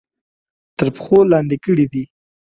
[0.77, 2.03] تر پښو لاندې کړي دي.